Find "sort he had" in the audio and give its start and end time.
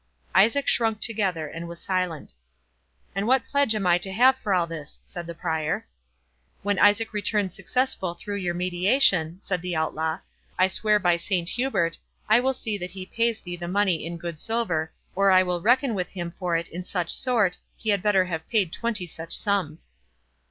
17.11-18.01